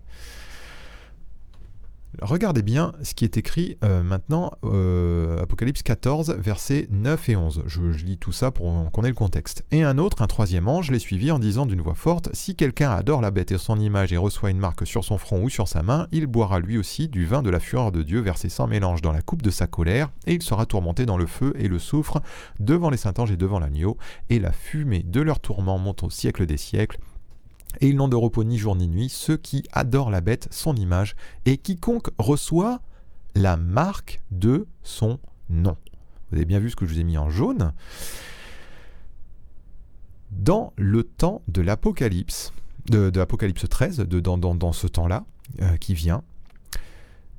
[2.22, 7.64] Regardez bien ce qui est écrit euh, maintenant, euh, Apocalypse 14, versets 9 et 11.
[7.68, 9.64] Je, lis tout ça pour qu'on ait le contexte.
[9.72, 12.92] Et un autre, un troisième ange, les suivit en disant d'une voix forte Si quelqu'un
[12.92, 15.68] adore la bête et son image et reçoit une marque sur son front ou sur
[15.68, 18.68] sa main, il boira lui aussi du vin de la fureur de Dieu versé sans
[18.68, 21.68] mélange dans la coupe de sa colère, et il sera tourmenté dans le feu et
[21.68, 22.22] le soufre
[22.60, 23.98] devant les saints anges et devant l'agneau,
[24.30, 27.00] et la fumée de leur tourment monte au siècle des siècles
[27.82, 30.76] et ils n'ont de repos ni jour ni nuit, ceux qui adorent la bête, son
[30.76, 32.82] image, et quiconque reçoit
[33.36, 35.78] la marque de son nom.
[36.30, 37.74] Vous avez bien vu ce que je vous ai mis en jaune.
[40.32, 42.54] Dans le temps de l'Apocalypse,
[42.88, 45.26] de, l'Apocalypse 13, de, dans, ce temps-là
[45.62, 46.24] euh, qui vient,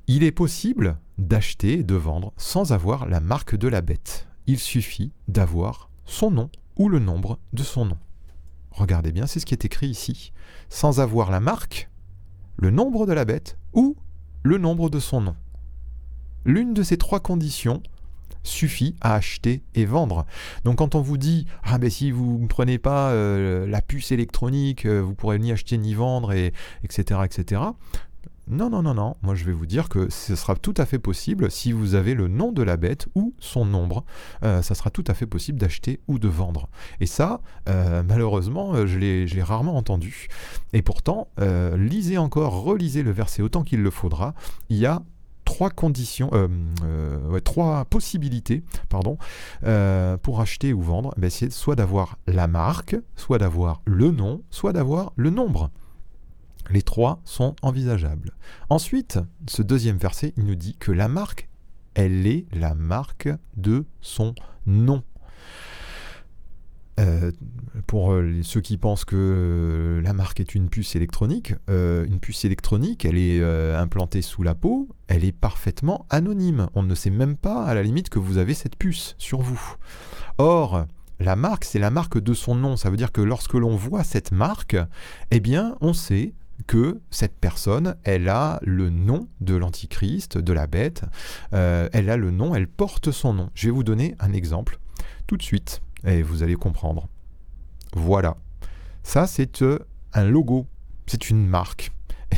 [0.07, 4.27] il est possible d'acheter et de vendre sans avoir la marque de la bête.
[4.47, 7.97] Il suffit d'avoir son nom ou le nombre de son nom.
[8.71, 10.31] Regardez bien, c'est ce qui est écrit ici.
[10.69, 11.89] Sans avoir la marque,
[12.57, 13.95] le nombre de la bête ou
[14.43, 15.35] le nombre de son nom.
[16.45, 17.83] L'une de ces trois conditions
[18.43, 20.25] suffit à acheter et vendre.
[20.63, 24.11] Donc quand on vous dit ah ben si vous ne prenez pas euh, la puce
[24.11, 26.53] électronique, euh, vous pourrez ni acheter ni vendre et
[26.83, 27.61] etc etc.
[28.47, 29.15] Non, non, non, non.
[29.21, 32.13] Moi, je vais vous dire que ce sera tout à fait possible si vous avez
[32.13, 34.03] le nom de la bête ou son nombre.
[34.43, 36.67] Euh, ça sera tout à fait possible d'acheter ou de vendre.
[36.99, 40.27] Et ça, euh, malheureusement, euh, je l'ai rarement entendu.
[40.73, 41.27] Et pourtant,
[41.77, 44.33] lisez encore, relisez le verset autant qu'il le faudra.
[44.69, 45.01] Il y a
[45.45, 46.31] trois conditions,
[47.43, 49.17] trois possibilités, pardon,
[50.21, 51.13] pour acheter ou vendre.
[51.17, 55.71] Ben, c'est soit d'avoir la marque, soit d'avoir le nom, soit d'avoir le nombre.
[56.71, 58.33] Les trois sont envisageables.
[58.69, 61.49] Ensuite, ce deuxième verset, il nous dit que la marque,
[61.93, 64.33] elle est la marque de son
[64.65, 65.03] nom.
[66.99, 67.31] Euh,
[67.87, 72.45] pour euh, ceux qui pensent que euh, la marque est une puce électronique, une puce
[72.45, 73.43] électronique, elle est
[73.75, 76.67] implantée sous la peau, elle est parfaitement anonyme.
[76.75, 79.75] On ne sait même pas à la limite que vous avez cette puce sur vous.
[80.37, 80.85] Or,
[81.19, 82.77] la marque, c'est la marque de son nom.
[82.77, 84.77] Ça veut dire que lorsque l'on voit cette marque,
[85.31, 86.33] eh bien, on sait
[86.71, 91.03] que cette personne, elle a le nom de l'antichrist, de la bête,
[91.53, 93.49] euh, elle a le nom, elle porte son nom.
[93.55, 94.79] Je vais vous donner un exemple
[95.27, 97.09] tout de suite et vous allez comprendre.
[97.91, 98.37] Voilà.
[99.03, 99.79] Ça, c'est euh,
[100.13, 100.65] un logo,
[101.07, 101.91] c'est une marque.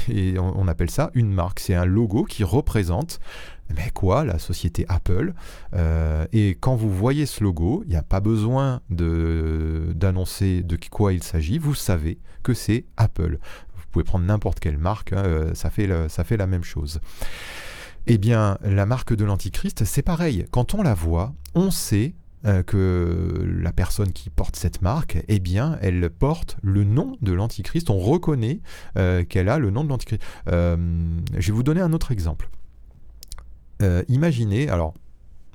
[0.10, 1.60] Et on, appelle ça une marque.
[1.60, 3.20] C'est un logo qui représente
[3.76, 5.36] mais quoi, la société Apple.
[5.76, 10.86] Euh, et quand vous voyez ce logo, il n'y a pas besoin d'annoncer de, de
[10.90, 11.60] quoi il s'agit.
[11.60, 13.38] Vous savez que c'est Apple
[13.94, 17.00] pouvez prendre n'importe quelle marque, hein, euh, ça, fait la même chose.
[18.08, 20.46] Eh bien, la marque de l'Antichrist, c'est pareil.
[20.52, 25.40] Quand on la voit, on sait euh, que la personne qui porte cette marque, eh
[25.40, 27.90] bien, elle porte le nom de l'Antichrist.
[27.90, 28.60] On reconnaît
[28.98, 30.22] euh, qu'elle a le nom de l'Antichrist.
[30.48, 30.78] je
[31.32, 32.50] vais vous donner un autre exemple.
[34.10, 34.94] imaginez, alors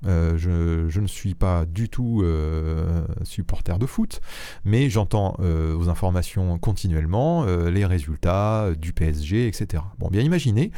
[0.07, 4.21] euh, je, ne suis pas du tout euh, supporter de foot,
[4.65, 9.83] mais j'entends euh, vos informations continuellement, les résultats du PSG, etc.
[9.99, 10.71] Bon, bien imaginez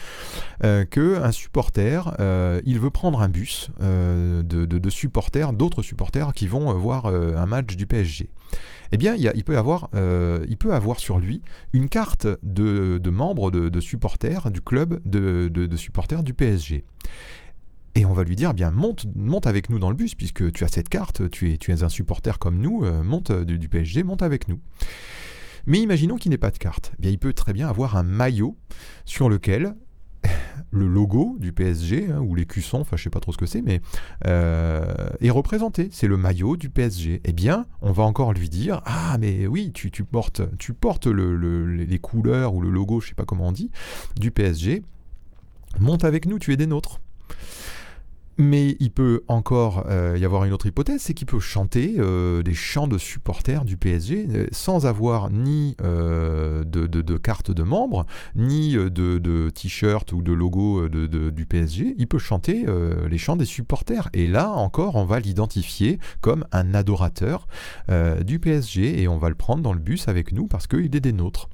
[0.63, 2.15] qu'un supporter,
[2.65, 7.87] il veut prendre un bus de, supporters, d'autres supporters qui vont voir un match du
[7.87, 8.31] PSG.
[8.93, 13.51] Eh bien, il, peut avoir, il peut avoir sur lui une carte de, de membre
[13.51, 16.85] de, supporters du club de, supporters du PSG.
[18.01, 20.65] Et on va lui dire, bien, monte, monte avec nous dans le bus, puisque tu
[20.65, 24.49] as cette carte, tu es, un supporter comme nous, euh, monte du, PSG, monte avec
[24.49, 24.59] nous.
[25.67, 26.93] Mais imaginons qu'il n'ait pas de carte.
[26.95, 28.57] Eh bien, il peut très bien avoir un maillot
[29.05, 29.75] sur lequel
[30.71, 33.45] le logo du PSG, hein, ou les cuissons, enfin je sais pas trop ce que
[33.45, 33.83] c'est, mais
[34.27, 35.91] euh, est représenté.
[35.93, 37.21] C'est le maillot du PSG.
[37.23, 41.99] Eh bien, on va encore lui dire, ah mais oui, tu, portes, tu portes les
[41.99, 43.71] couleurs ou le logo, je sais pas comment on dit,
[44.19, 44.85] du PSG.
[45.79, 46.99] Monte avec nous, tu es des nôtres.
[48.39, 52.43] Mais il peut encore euh, y avoir une autre hypothèse, c'est qu'il peut chanter euh,
[52.43, 58.73] des chants de supporters du PSG euh, sans avoir ni de, carte de membre, ni
[58.73, 61.95] de, t-shirt ou de logo du PSG.
[61.99, 62.65] Il peut chanter
[63.09, 64.09] les chants des supporters.
[64.15, 67.47] Et là encore, on va l'identifier comme un adorateur
[68.25, 71.01] du PSG et on va le prendre dans le bus avec nous parce qu'il est
[71.01, 71.49] des nôtres.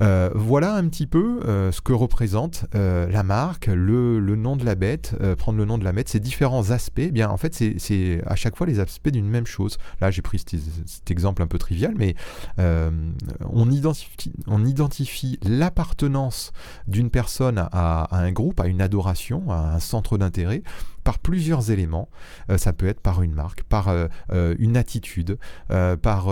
[0.00, 4.64] Euh, voilà un petit peu euh, ce que représente euh, la marque, le, nom de
[4.64, 6.98] la bête, prendre le nom de la bête, ces différents aspects.
[6.98, 9.78] Eh bien, en fait, c'est à chaque fois les aspects d'une même chose.
[10.00, 12.14] Là, j'ai pris cet, exemple un peu trivial, mais
[12.58, 16.52] on identifie, on identifie l'appartenance
[16.86, 20.62] d'une personne à, un groupe, à une adoration, à un centre d'intérêt,
[21.08, 22.10] par plusieurs éléments.
[22.50, 26.26] Euh, ça peut être par une marque, par euh, euh, une attitude, par,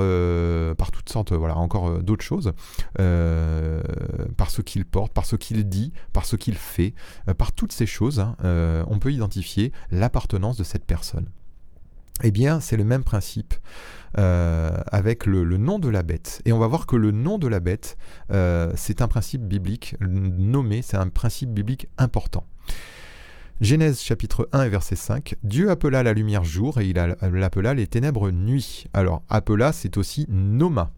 [0.76, 2.52] par toutes sortes, voilà, encore d'autres choses,
[2.94, 6.92] par ce qu'il porte, par ce qu'il dit, par ce qu'il fait,
[7.38, 8.36] par toutes ces choses, hein,
[8.86, 11.30] on peut identifier l'appartenance de cette personne.
[12.22, 13.54] Eh bien, c'est le même principe
[14.14, 16.42] avec le, nom de la bête.
[16.44, 17.96] Et on va voir que le nom de la bête,
[18.74, 22.44] c'est un principe biblique nommé, c'est un principe biblique important.
[23.62, 27.87] Genèse chapitre 1 et verset 5, Dieu appela la lumière jour et il appela les
[27.87, 28.85] ténèbres nuit.
[28.92, 30.90] Alors appela, c'est aussi nomma.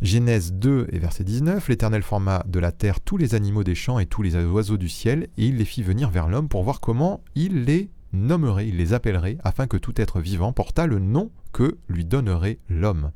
[0.00, 3.98] Genèse 2 et verset 19, l'Éternel forma de la terre tous les animaux des champs
[3.98, 6.80] et tous les oiseaux du ciel, et il les fit venir vers l'homme pour voir
[6.80, 11.30] comment il les nommerait, il les appellerait, afin que tout être vivant portât le nom
[11.52, 13.10] que lui donnerait l'homme.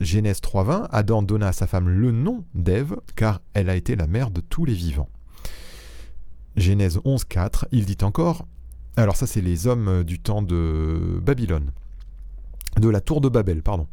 [0.00, 4.06] Genèse 3.20, Adam donna à sa femme le nom d'Ève, car elle a été la
[4.06, 5.08] mère de tous les vivants.
[6.56, 8.46] Genèse 11.4, il dit encore,
[8.96, 11.70] alors ça c'est les hommes du temps de Babylone,
[12.80, 13.86] de la tour de Babel, pardon.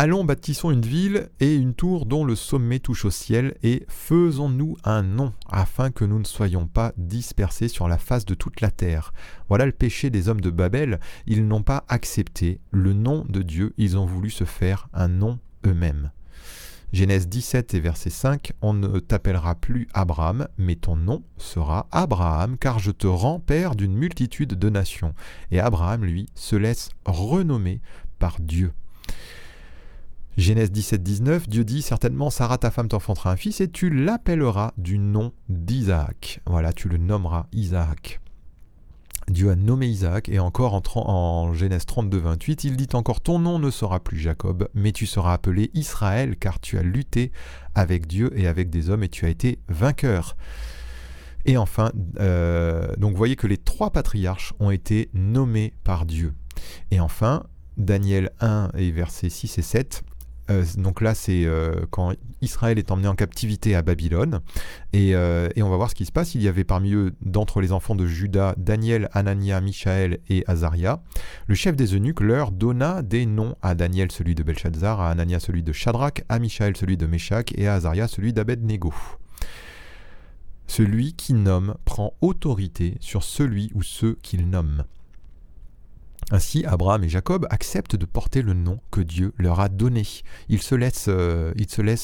[0.00, 4.76] Allons, bâtissons une ville et une tour dont le sommet touche au ciel, et faisons-nous
[4.84, 8.70] un nom, afin que nous ne soyons pas dispersés sur la face de toute la
[8.70, 9.12] terre.
[9.48, 13.74] Voilà le péché des hommes de Babel, ils n'ont pas accepté le nom de Dieu,
[13.76, 16.12] ils ont voulu se faire un nom eux-mêmes.
[16.92, 22.56] Genèse 17 et verset 5, On ne t'appellera plus Abraham, mais ton nom sera Abraham,
[22.56, 25.14] car je te rends père d'une multitude de nations.
[25.50, 27.82] Et Abraham, lui, se laisse renommer
[28.18, 28.72] par Dieu.
[30.38, 34.72] Genèse 17, 19, Dieu dit certainement Sarah ta femme t'enfantera un fils et tu l'appelleras
[34.78, 36.40] du nom d'Isaac.
[36.46, 38.20] Voilà, tu le nommeras Isaac.
[39.30, 43.38] Dieu a nommé Isaac, et encore en, en, Genèse 32, 28, il dit encore Ton
[43.38, 47.32] nom ne sera plus Jacob, mais tu seras appelé Israël, car tu as lutté
[47.74, 50.36] avec Dieu et avec des hommes, et tu as été vainqueur.
[51.44, 56.34] Et enfin, euh, donc vous voyez que les trois patriarches ont été nommés par Dieu.
[56.90, 57.44] Et enfin,
[57.76, 60.02] Daniel 1 et versets 6 et 7,
[60.50, 64.40] euh, donc là, c'est euh, quand Israël est emmené en captivité à Babylone.
[64.94, 66.34] Euh, et, on va voir ce qui se passe.
[66.34, 71.02] Il y avait parmi eux, d'entre les enfants de Judas, Daniel, Anania, Michaël et Azaria.
[71.46, 75.40] Le chef des eunuques leur donna des noms à Daniel, celui de Belshazzar, à Anania,
[75.40, 78.94] celui de Shadrach, à Michaël, celui de Meshach, et à Azaria, celui d'Abednego.
[80.66, 84.84] Celui qui nomme prend autorité sur celui ou ceux qu'il nomme.
[86.30, 90.06] Ainsi, Abraham et Jacob acceptent de porter le nom que Dieu leur a donné.
[90.50, 91.54] Ils se laissent, euh,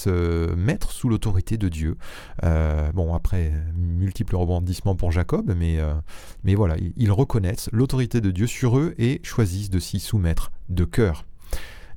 [0.07, 1.99] euh, mettre sous l'autorité de Dieu.
[2.43, 8.79] Euh, bon, après, multiples rebondissements pour Jacob, mais, voilà, ils reconnaissent l'autorité de Dieu sur
[8.79, 11.27] eux et choisissent de s'y soumettre de cœur.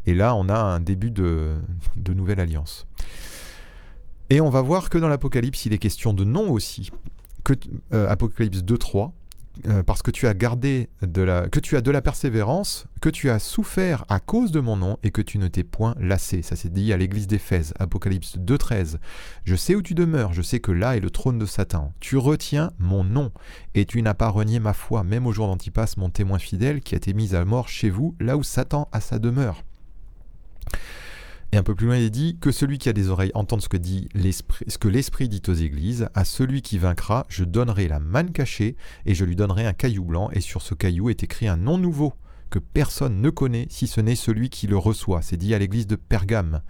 [0.06, 1.56] Et là, on a un début de,
[2.14, 2.88] nouvelle alliance.
[4.30, 6.92] Et on va voir que dans l'Apocalypse, il est question de nom aussi.
[7.92, 9.12] Apocalypse 2.3,
[9.68, 13.10] euh, parce que tu as gardé de la, que tu as de la persévérance, que
[13.10, 16.42] tu as souffert à cause de mon nom et que tu ne t'es point lassé.
[16.42, 18.98] Ça c'est dit à l'église d'Éphèse, Apocalypse 2.13.
[19.46, 21.94] Je sais où tu demeures, je sais que là est le trône de Satan.
[22.00, 23.32] Tu retiens mon nom
[23.76, 26.96] et tu n'as pas renié ma foi, même au jour d'Antipas, mon témoin fidèle, qui
[26.96, 29.64] a été mis à mort chez vous, là où Satan a sa demeure.
[31.54, 33.70] Et un peu plus loin, il dit que celui qui a des oreilles entende ce
[33.70, 34.10] que, dit
[34.68, 36.10] ce que l'Esprit dit aux églises.
[36.14, 40.04] À celui qui vaincra, je donnerai la manne cachée et je lui donnerai un caillou
[40.04, 40.30] blanc.
[40.34, 42.14] Et sur ce caillou est écrit un nom nouveau
[42.50, 45.22] que personne ne connaît si ce n'est celui qui le reçoit.
[45.22, 46.62] C'est dit à l'église de Pergame.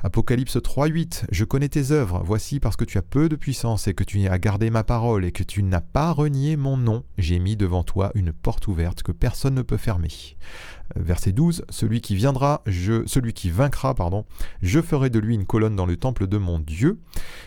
[0.00, 3.94] Apocalypse 3.8 Je connais tes œuvres, voici parce que tu as peu de puissance et
[3.94, 7.40] que tu as gardé ma parole et que tu n'as pas renié mon nom, j'ai
[7.40, 10.36] mis devant toi une porte ouverte que personne ne peut fermer.
[10.94, 14.24] Verset 12 Celui qui viendra, je, celui qui vaincra, pardon,
[14.62, 17.00] je ferai de lui une colonne dans le temple de mon Dieu.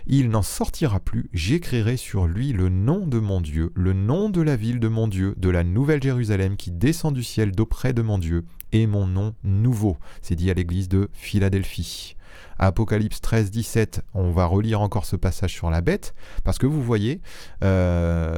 [0.06, 1.30] Il n'en sortira plus.
[1.32, 5.08] J'écrirai sur lui le nom de mon Dieu, le nom de la ville de mon
[5.08, 9.08] Dieu, de la nouvelle Jérusalem qui descend du ciel d'auprès de mon Dieu, et mon
[9.08, 9.98] nom nouveau.
[10.22, 12.16] C'est dit à l'église de Philadelphie.
[12.62, 16.13] Apocalypse 13, 17, on va relire encore ce passage sur la bête,
[16.44, 17.20] parce que vous voyez,
[17.63, 18.38] euh,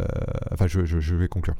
[0.51, 1.55] enfin je, vais conclure.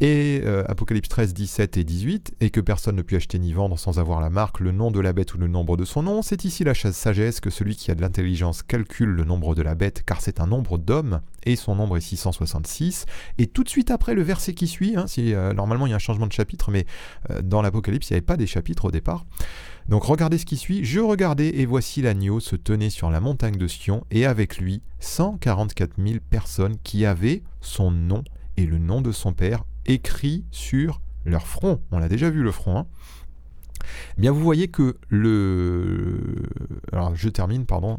[0.00, 3.78] Et euh, Apocalypse 13, 17 et 18, et que personne ne peut acheter ni vendre
[3.78, 6.20] sans avoir la marque, le nom de la bête ou le nombre de son nom,
[6.20, 9.74] c'est ici la sagesse que celui qui a de l'intelligence calcule le nombre de la
[9.74, 13.06] bête, car c'est un nombre d'hommes, et son nombre est 666.
[13.38, 15.96] Et tout de suite après le verset qui suit, hein, euh, normalement il y a
[15.96, 16.84] un changement de chapitre, mais
[17.42, 19.24] dans l'Apocalypse il n'y avait pas des chapitres au départ.
[19.88, 20.84] Donc regardez ce qui suit.
[20.84, 24.82] Je regardais et voici l'agneau se tenait sur la montagne de Sion et avec lui
[25.00, 28.22] 144 000 personnes qui avaient son nom
[28.56, 31.80] et le nom de son père écrit sur leur front.
[31.90, 32.78] On l'a déjà vu le front.
[32.78, 32.86] Hein.
[34.18, 36.20] Bien vous voyez que le...
[36.92, 37.98] Alors je termine, pardon.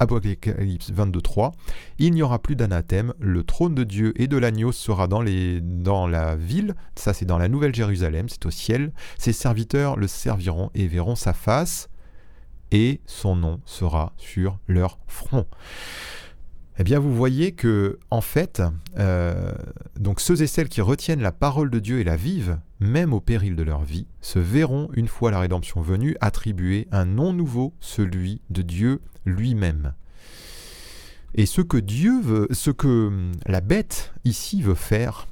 [0.00, 1.52] Apocalypse 22.3,
[1.98, 5.60] il n'y aura plus d'anathème, le trône de Dieu et de l'agneau sera dans, les,
[5.60, 10.06] dans la ville, ça c'est dans la Nouvelle Jérusalem, c'est au ciel, ses serviteurs le
[10.06, 11.90] serviront et verront sa face,
[12.72, 15.46] et son nom sera sur leur front.
[16.80, 18.62] Eh bien, vous voyez que, en fait,
[18.98, 19.52] euh,
[19.98, 23.20] donc ceux et celles qui retiennent la parole de Dieu et la vivent, même au
[23.20, 27.74] péril de leur vie, se verront, une fois la rédemption venue, attribuer un nom nouveau,
[27.80, 29.92] celui de Dieu lui-même.
[31.34, 35.28] Et ce que Dieu veut, ce que hum, la bête ici veut faire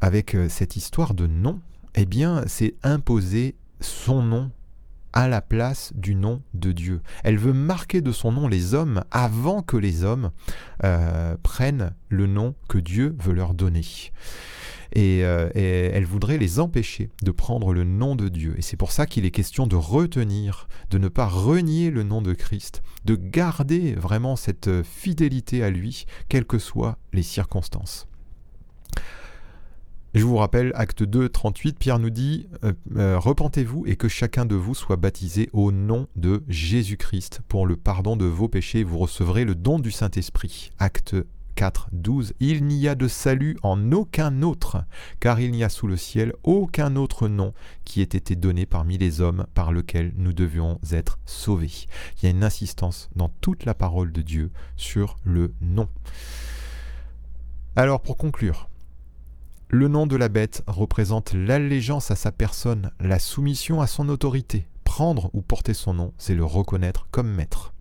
[0.00, 1.60] avec euh, cette histoire de nom,
[1.96, 4.50] eh bien, c'est imposer son nom
[5.12, 7.00] à la place du nom de Dieu.
[7.24, 10.30] Elle veut marquer de son nom les hommes avant que les hommes
[10.84, 13.84] euh, prennent le nom que Dieu veut leur donner.
[14.96, 18.54] Euh, et, elle voudrait les empêcher de prendre le nom de Dieu.
[18.56, 22.22] Et c'est pour ça qu'il est question de retenir, de ne pas renier le nom
[22.22, 28.08] de Christ, de garder vraiment cette fidélité à lui, quelles que soient les circonstances.
[30.14, 34.46] Je vous rappelle, acte 2, 38, Pierre nous dit euh, euh, Repentez-vous et que chacun
[34.46, 38.84] de vous soit baptisé au nom de Jésus-Christ pour le pardon de vos péchés.
[38.84, 40.70] Vous recevrez le don du Saint-Esprit.
[40.78, 41.14] Acte
[41.56, 42.32] 4, 12.
[42.40, 44.78] Il n'y a de salut en aucun autre,
[45.20, 47.52] car il n'y a sous le ciel aucun autre nom
[47.84, 51.86] qui ait été donné parmi les hommes par lequel nous devions être sauvés.
[52.16, 55.88] Il y a une insistance dans toute la parole de Dieu sur le nom.
[57.76, 58.68] Alors pour conclure,
[59.70, 64.66] le nom de la bête représente l'allégeance à sa personne, la soumission à son autorité.
[64.84, 67.74] Prendre ou porter son nom, c'est le reconnaître comme maître.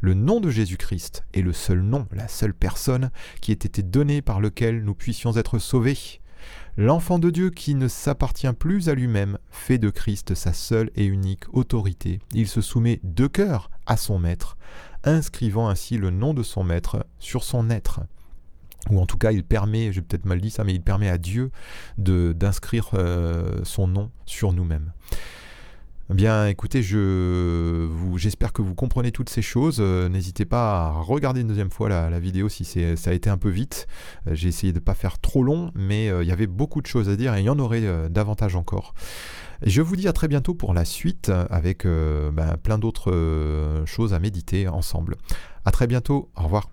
[0.00, 3.10] Le nom de Jésus-Christ est le seul nom, la seule personne
[3.40, 6.20] qui ait été donnée par lequel nous puissions être sauvés.
[6.76, 11.04] L'enfant de Dieu qui ne s'appartient plus à lui-même fait de Christ sa seule et
[11.04, 12.20] unique autorité.
[12.32, 14.56] Il se soumet de cœur à son maître,
[15.02, 18.02] inscrivant ainsi le nom de son maître sur son être
[18.90, 21.18] ou en tout cas il permet, j'ai peut-être mal dit ça, mais il permet à
[21.18, 21.50] Dieu
[21.98, 24.92] d'inscrire euh, son nom sur nous-mêmes.
[26.10, 29.78] Bien, écoutez, je j'espère que vous comprenez toutes ces choses.
[29.80, 33.38] Euh, n'hésitez pas à regarder une deuxième fois la, vidéo si ça a été un
[33.38, 33.86] peu vite.
[34.28, 36.86] Euh, j'ai essayé de ne pas faire trop long, mais il y avait beaucoup de
[36.86, 38.92] choses à dire et il y en aurait davantage encore.
[39.62, 44.18] Je vous dis à très bientôt pour la suite avec ben, plein d'autres choses à
[44.18, 45.16] méditer ensemble.
[45.64, 46.28] À très bientôt.
[46.36, 46.68] Au revoir.